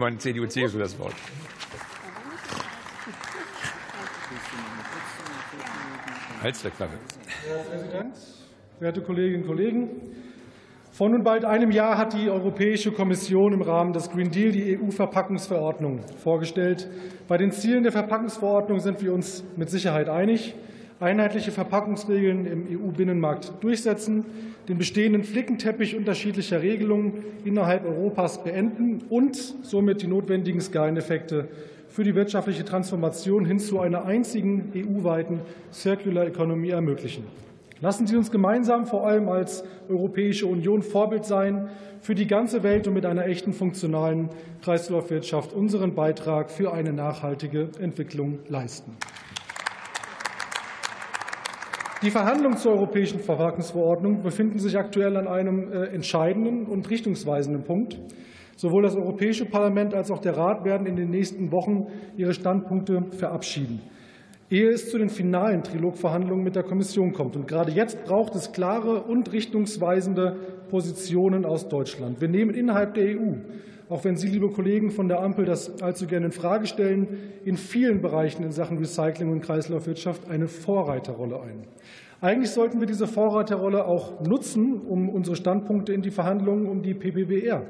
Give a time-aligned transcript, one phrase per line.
[0.00, 1.12] Meine CDU, CSU das Wort.
[6.40, 8.14] Herr Präsident,
[8.78, 9.90] werte Kolleginnen und Kollegen!
[10.90, 14.78] Vor nun bald einem Jahr hat die Europäische Kommission im Rahmen des Green Deal die
[14.78, 16.88] EU-Verpackungsverordnung vorgestellt.
[17.28, 20.54] Bei den Zielen der Verpackungsverordnung sind wir uns mit Sicherheit einig.
[21.00, 24.26] Einheitliche Verpackungsregeln im EU-Binnenmarkt durchsetzen,
[24.68, 31.48] den bestehenden Flickenteppich unterschiedlicher Regelungen innerhalb Europas beenden und somit die notwendigen Skaleneffekte
[31.88, 35.40] für die wirtschaftliche Transformation hin zu einer einzigen EU-weiten
[35.72, 37.24] Circular Economy ermöglichen.
[37.80, 41.70] Lassen Sie uns gemeinsam vor allem als Europäische Union Vorbild sein
[42.02, 44.28] für die ganze Welt und mit einer echten funktionalen
[44.62, 48.92] Kreislaufwirtschaft unseren Beitrag für eine nachhaltige Entwicklung leisten.
[52.02, 57.98] Die Verhandlungen zur europäischen Verpackungsverordnung befinden sich aktuell an einem äh, entscheidenden und richtungsweisenden Punkt.
[58.56, 63.04] Sowohl das Europäische Parlament als auch der Rat werden in den nächsten Wochen ihre Standpunkte
[63.10, 63.82] verabschieden,
[64.50, 67.36] ehe es zu den finalen Trilogverhandlungen mit der Kommission kommt.
[67.36, 70.36] Und gerade jetzt braucht es klare und richtungsweisende
[70.68, 72.20] Positionen aus Deutschland.
[72.20, 73.34] Wir nehmen innerhalb der EU,
[73.88, 77.08] auch wenn Sie, liebe Kollegen von der Ampel, das allzu gerne in Frage stellen,
[77.44, 81.64] in vielen Bereichen in Sachen Recycling und Kreislaufwirtschaft eine Vorreiterrolle ein.
[82.20, 86.92] Eigentlich sollten wir diese Vorreiterrolle auch nutzen, um unsere Standpunkte in die Verhandlungen um die
[86.92, 87.62] PPBR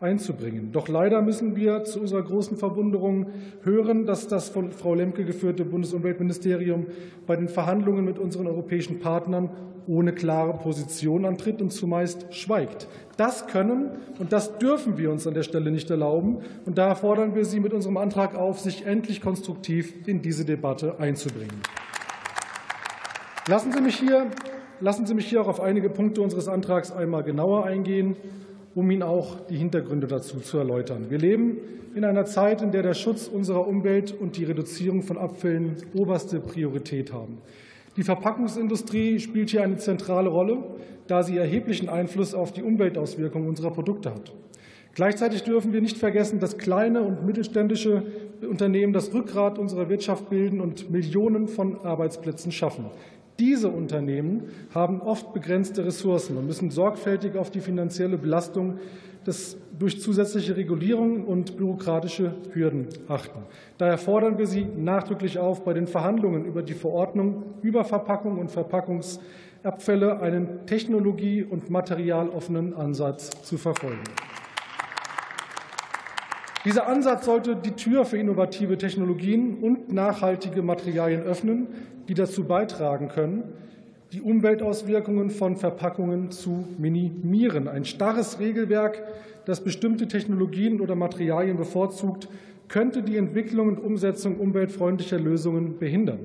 [0.00, 0.72] einzubringen.
[0.72, 3.26] Doch leider müssen wir zu unserer großen Verwunderung
[3.62, 6.86] hören, dass das von Frau Lemke geführte Bundesumweltministerium
[7.26, 9.50] bei den Verhandlungen mit unseren europäischen Partnern
[9.86, 12.88] ohne klare Position antritt und zumeist schweigt.
[13.16, 16.38] Das können und das dürfen wir uns an der Stelle nicht erlauben.
[16.66, 20.98] Und daher fordern wir Sie mit unserem Antrag auf, sich endlich konstruktiv in diese Debatte
[20.98, 21.62] einzubringen.
[23.48, 24.26] Lassen Sie mich hier,
[24.80, 28.16] lassen Sie mich hier auch auf einige Punkte unseres Antrags einmal genauer eingehen
[28.76, 31.06] um Ihnen auch die Hintergründe dazu zu erläutern.
[31.08, 31.56] Wir leben
[31.94, 36.40] in einer Zeit, in der der Schutz unserer Umwelt und die Reduzierung von Abfällen oberste
[36.40, 37.38] Priorität haben.
[37.96, 40.58] Die Verpackungsindustrie spielt hier eine zentrale Rolle,
[41.06, 44.34] da sie erheblichen Einfluss auf die Umweltauswirkungen unserer Produkte hat.
[44.94, 48.02] Gleichzeitig dürfen wir nicht vergessen, dass kleine und mittelständische
[48.46, 52.86] Unternehmen das Rückgrat unserer Wirtschaft bilden und Millionen von Arbeitsplätzen schaffen.
[53.38, 58.78] Diese Unternehmen haben oft begrenzte Ressourcen und müssen sorgfältig auf die finanzielle Belastung
[59.26, 63.40] des, durch zusätzliche Regulierungen und bürokratische Hürden achten.
[63.76, 68.50] Daher fordern wir Sie nachdrücklich auf, bei den Verhandlungen über die Verordnung über Verpackung und
[68.50, 74.04] Verpackungsabfälle einen technologie- und materialoffenen Ansatz zu verfolgen.
[76.66, 81.68] Dieser Ansatz sollte die Tür für innovative Technologien und nachhaltige Materialien öffnen,
[82.08, 83.44] die dazu beitragen können,
[84.12, 87.68] die Umweltauswirkungen von Verpackungen zu minimieren.
[87.68, 89.00] Ein starres Regelwerk,
[89.44, 92.26] das bestimmte Technologien oder Materialien bevorzugt,
[92.66, 96.18] könnte die Entwicklung und Umsetzung umweltfreundlicher Lösungen behindern.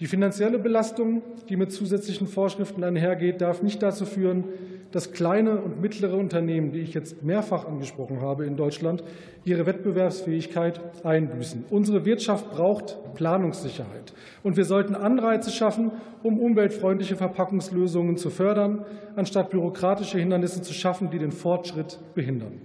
[0.00, 4.44] Die finanzielle Belastung, die mit zusätzlichen Vorschriften einhergeht, darf nicht dazu führen,
[4.90, 9.02] dass kleine und mittlere Unternehmen, die ich jetzt mehrfach angesprochen habe in Deutschland,
[9.44, 11.64] ihre Wettbewerbsfähigkeit einbüßen.
[11.70, 14.14] Unsere Wirtschaft braucht Planungssicherheit.
[14.42, 15.90] Und wir sollten Anreize schaffen,
[16.22, 18.84] um umweltfreundliche Verpackungslösungen zu fördern,
[19.16, 22.60] anstatt bürokratische Hindernisse zu schaffen, die den Fortschritt behindern.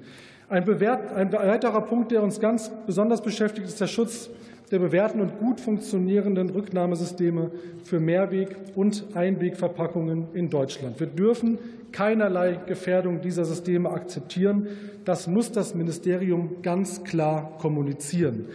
[0.50, 4.32] Ein, weiterer Punkt, der uns ganz besonders beschäftigt, ist der Schutz
[4.72, 7.52] der bewährten und gut funktionierenden Rücknahmesysteme
[7.84, 11.00] für Mehrweg- und Einwegverpackungen in Deutschland.
[11.00, 11.58] Wir dürfen
[11.92, 14.68] keinerlei Gefährdung dieser Systeme akzeptieren.
[15.06, 18.46] Das muss das Ministerium ganz klar kommunizieren.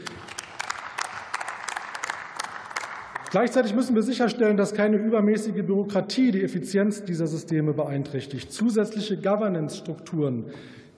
[3.35, 8.53] Gleichzeitig müssen wir sicherstellen, dass keine übermäßige Bürokratie die Effizienz dieser Systeme beeinträchtigt.
[8.53, 10.45] Zusätzliche Governance-Strukturen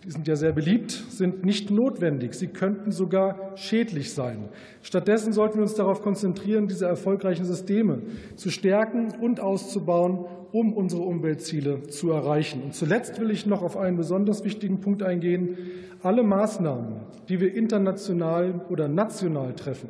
[0.06, 2.34] die sind ja sehr beliebt, sind nicht notwendig.
[2.34, 4.48] Sie könnten sogar schädlich sein.
[4.80, 8.02] Stattdessen sollten wir uns darauf konzentrieren, diese erfolgreichen Systeme
[8.36, 12.62] zu stärken und auszubauen, um unsere Umweltziele zu erreichen.
[12.62, 15.58] Und zuletzt will ich noch auf einen besonders wichtigen Punkt eingehen.
[16.04, 19.88] Alle Maßnahmen, die wir international oder national treffen,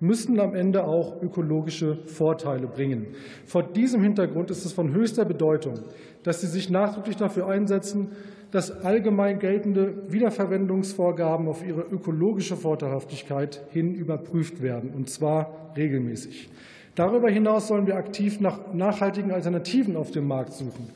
[0.00, 3.08] müssen am Ende auch ökologische Vorteile bringen.
[3.44, 5.74] Vor diesem Hintergrund ist es von höchster Bedeutung,
[6.22, 8.10] dass Sie sich nachdrücklich dafür einsetzen,
[8.50, 16.50] dass allgemein geltende Wiederverwendungsvorgaben auf ihre ökologische Vorteilhaftigkeit hin überprüft werden, und zwar regelmäßig.
[16.94, 20.90] Darüber hinaus sollen wir aktiv nach nachhaltigen Alternativen auf dem Markt suchen.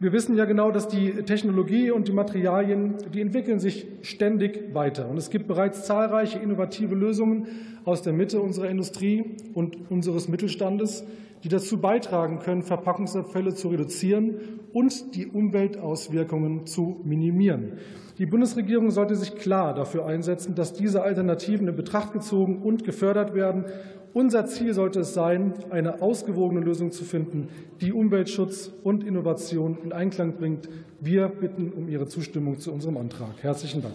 [0.00, 5.08] Wir wissen ja genau, dass die Technologie und die Materialien, die entwickeln sich ständig weiter.
[5.08, 7.48] Und es gibt bereits zahlreiche innovative Lösungen
[7.84, 9.24] aus der Mitte unserer Industrie
[9.54, 11.04] und unseres Mittelstandes,
[11.42, 14.36] die dazu beitragen können, Verpackungsabfälle zu reduzieren
[14.72, 17.72] und die Umweltauswirkungen zu minimieren.
[18.18, 23.34] Die Bundesregierung sollte sich klar dafür einsetzen, dass diese Alternativen in Betracht gezogen und gefördert
[23.34, 23.64] werden.
[24.14, 27.48] Unser Ziel sollte es sein, eine ausgewogene Lösung zu finden,
[27.80, 30.68] die Umweltschutz und Innovation in Einklang bringt.
[31.00, 33.34] Wir bitten um Ihre Zustimmung zu unserem Antrag.
[33.42, 33.94] Herzlichen Dank.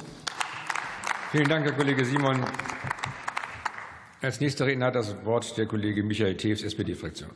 [1.32, 2.38] Vielen Dank, Herr Kollege Simon.
[4.22, 7.32] Als nächster Redner hat das Wort der Kollege Michael Tews, SPD-Fraktion.